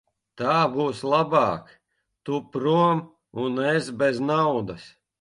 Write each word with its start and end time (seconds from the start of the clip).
Tā 0.41 0.53
būs 0.77 1.01
labāk; 1.11 1.69
tu 2.31 2.41
prom 2.57 3.05
un 3.47 3.63
es 3.77 3.95
bez 4.05 4.27
naudas. 4.35 4.95